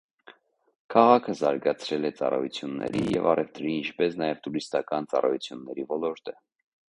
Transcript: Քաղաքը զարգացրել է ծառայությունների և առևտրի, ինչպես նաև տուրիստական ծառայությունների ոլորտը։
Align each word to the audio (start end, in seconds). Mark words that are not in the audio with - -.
Քաղաքը 0.93 1.33
զարգացրել 1.41 2.09
է 2.09 2.11
ծառայությունների 2.21 3.03
և 3.17 3.27
առևտրի, 3.35 3.75
ինչպես 3.83 4.19
նաև 4.23 4.41
տուրիստական 4.49 5.11
ծառայությունների 5.13 5.87
ոլորտը։ 5.95 6.37